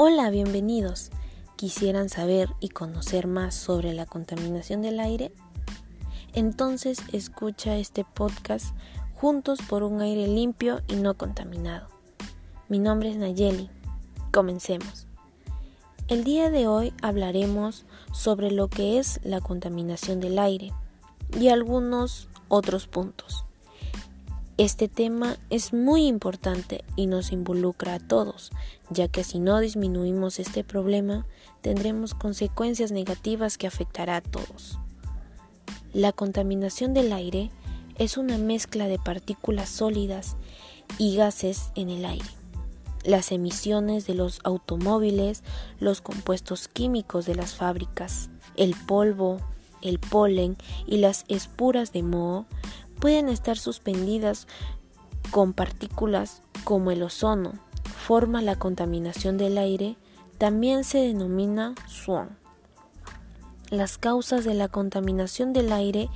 Hola, 0.00 0.30
bienvenidos. 0.30 1.10
¿Quisieran 1.56 2.08
saber 2.08 2.50
y 2.60 2.68
conocer 2.68 3.26
más 3.26 3.56
sobre 3.56 3.94
la 3.94 4.06
contaminación 4.06 4.80
del 4.80 5.00
aire? 5.00 5.32
Entonces 6.34 7.00
escucha 7.12 7.76
este 7.76 8.04
podcast 8.04 8.76
juntos 9.14 9.58
por 9.68 9.82
un 9.82 10.00
aire 10.00 10.28
limpio 10.28 10.82
y 10.86 10.94
no 10.94 11.14
contaminado. 11.14 11.88
Mi 12.68 12.78
nombre 12.78 13.10
es 13.10 13.16
Nayeli. 13.16 13.70
Comencemos. 14.32 15.08
El 16.06 16.22
día 16.22 16.48
de 16.48 16.68
hoy 16.68 16.94
hablaremos 17.02 17.84
sobre 18.12 18.52
lo 18.52 18.68
que 18.68 19.00
es 19.00 19.18
la 19.24 19.40
contaminación 19.40 20.20
del 20.20 20.38
aire 20.38 20.72
y 21.36 21.48
algunos 21.48 22.28
otros 22.46 22.86
puntos. 22.86 23.47
Este 24.58 24.88
tema 24.88 25.36
es 25.50 25.72
muy 25.72 26.08
importante 26.08 26.84
y 26.96 27.06
nos 27.06 27.30
involucra 27.30 27.94
a 27.94 27.98
todos, 28.00 28.50
ya 28.90 29.06
que 29.06 29.22
si 29.22 29.38
no 29.38 29.60
disminuimos 29.60 30.40
este 30.40 30.64
problema, 30.64 31.28
tendremos 31.60 32.12
consecuencias 32.12 32.90
negativas 32.90 33.56
que 33.56 33.68
afectará 33.68 34.16
a 34.16 34.20
todos. 34.20 34.80
La 35.92 36.10
contaminación 36.10 36.92
del 36.92 37.12
aire 37.12 37.52
es 37.98 38.16
una 38.16 38.36
mezcla 38.36 38.88
de 38.88 38.98
partículas 38.98 39.68
sólidas 39.68 40.36
y 40.98 41.14
gases 41.14 41.70
en 41.76 41.88
el 41.88 42.04
aire. 42.04 42.28
Las 43.04 43.30
emisiones 43.30 44.08
de 44.08 44.14
los 44.14 44.40
automóviles, 44.42 45.44
los 45.78 46.00
compuestos 46.00 46.66
químicos 46.66 47.26
de 47.26 47.36
las 47.36 47.54
fábricas, 47.54 48.28
el 48.56 48.74
polvo, 48.74 49.38
el 49.82 50.00
polen 50.00 50.56
y 50.84 50.96
las 50.96 51.24
esporas 51.28 51.92
de 51.92 52.02
moho 52.02 52.46
pueden 52.98 53.28
estar 53.28 53.56
suspendidas 53.56 54.46
con 55.30 55.52
partículas 55.52 56.42
como 56.64 56.90
el 56.90 57.02
ozono, 57.02 57.54
forma 57.96 58.42
la 58.42 58.56
contaminación 58.56 59.38
del 59.38 59.58
aire, 59.58 59.96
también 60.38 60.84
se 60.84 60.98
denomina 60.98 61.74
SWAN. 61.86 62.38
Las 63.70 63.98
causas 63.98 64.44
de 64.44 64.54
la 64.54 64.68
contaminación 64.68 65.52
del 65.52 65.72
aire 65.72 66.08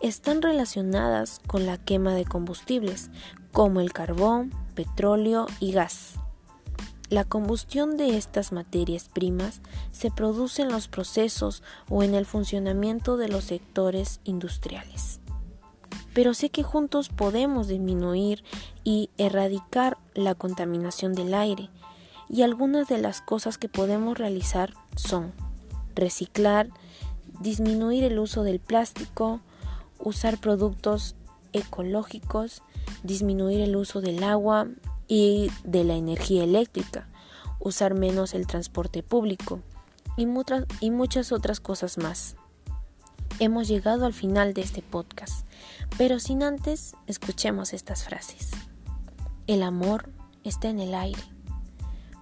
están 0.00 0.40
relacionadas 0.42 1.40
con 1.46 1.66
la 1.66 1.76
quema 1.78 2.14
de 2.14 2.24
combustibles, 2.24 3.10
como 3.52 3.80
el 3.80 3.92
carbón, 3.92 4.52
petróleo 4.74 5.46
y 5.60 5.72
gas. 5.72 6.14
La 7.08 7.24
combustión 7.24 7.96
de 7.96 8.16
estas 8.16 8.50
materias 8.52 9.08
primas 9.12 9.60
se 9.92 10.10
produce 10.10 10.62
en 10.62 10.72
los 10.72 10.88
procesos 10.88 11.62
o 11.88 12.02
en 12.02 12.14
el 12.14 12.26
funcionamiento 12.26 13.16
de 13.16 13.28
los 13.28 13.44
sectores 13.44 14.20
industriales 14.24 15.20
pero 16.16 16.32
sé 16.32 16.48
que 16.48 16.62
juntos 16.62 17.10
podemos 17.10 17.68
disminuir 17.68 18.42
y 18.84 19.10
erradicar 19.18 19.98
la 20.14 20.34
contaminación 20.34 21.12
del 21.12 21.34
aire. 21.34 21.68
Y 22.30 22.40
algunas 22.40 22.88
de 22.88 22.96
las 22.96 23.20
cosas 23.20 23.58
que 23.58 23.68
podemos 23.68 24.16
realizar 24.16 24.72
son 24.96 25.34
reciclar, 25.94 26.70
disminuir 27.40 28.02
el 28.02 28.18
uso 28.18 28.44
del 28.44 28.60
plástico, 28.60 29.40
usar 29.98 30.38
productos 30.38 31.16
ecológicos, 31.52 32.62
disminuir 33.02 33.60
el 33.60 33.76
uso 33.76 34.00
del 34.00 34.24
agua 34.24 34.68
y 35.08 35.50
de 35.64 35.84
la 35.84 35.96
energía 35.96 36.44
eléctrica, 36.44 37.10
usar 37.60 37.92
menos 37.92 38.32
el 38.32 38.46
transporte 38.46 39.02
público 39.02 39.60
y, 40.16 40.24
muchas, 40.24 41.30
otras 41.30 41.60
cosas 41.60 41.98
más. 41.98 42.36
Hemos 43.38 43.68
llegado 43.68 44.06
al 44.06 44.14
final 44.14 44.54
de 44.54 44.62
este 44.62 44.80
podcast. 44.80 45.46
Pero 45.98 46.18
sin 46.18 46.42
antes, 46.42 46.94
escuchemos 47.06 47.74
estas 47.74 48.02
frases. 48.02 48.50
El 49.46 49.62
amor 49.62 50.10
está 50.42 50.70
en 50.70 50.80
el 50.80 50.94
aire, 50.94 51.20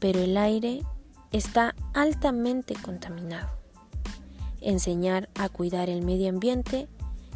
pero 0.00 0.18
el 0.18 0.36
aire 0.36 0.82
está 1.30 1.76
altamente 1.94 2.74
contaminado. 2.74 3.48
Enseñar 4.60 5.28
a 5.36 5.48
cuidar 5.48 5.90
el 5.90 6.02
medio 6.02 6.28
ambiente 6.28 6.88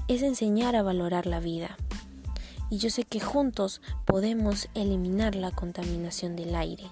es 0.09 0.23
enseñar 0.23 0.75
a 0.75 0.83
valorar 0.83 1.27
la 1.27 1.39
vida. 1.39 1.77
Y 2.71 2.79
yo 2.79 2.91
sé 2.91 3.05
que 3.05 3.21
juntos 3.21 3.83
podemos 4.05 4.69
eliminar 4.75 5.37
la 5.37 5.53
contaminación 5.53 6.35
del 6.35 6.57
aire 6.57 6.89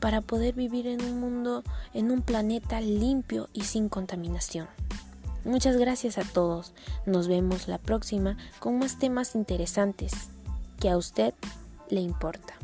para 0.00 0.22
poder 0.22 0.54
vivir 0.54 0.88
en 0.88 1.04
un 1.04 1.20
mundo, 1.20 1.62
en 1.94 2.10
un 2.10 2.22
planeta 2.22 2.80
limpio 2.80 3.48
y 3.52 3.62
sin 3.62 3.88
contaminación. 3.88 4.66
Muchas 5.46 5.76
gracias 5.76 6.18
a 6.18 6.24
todos. 6.24 6.72
Nos 7.06 7.28
vemos 7.28 7.68
la 7.68 7.78
próxima 7.78 8.36
con 8.58 8.80
más 8.80 8.98
temas 8.98 9.36
interesantes 9.36 10.12
que 10.80 10.90
a 10.90 10.96
usted 10.96 11.34
le 11.88 12.00
importa. 12.00 12.54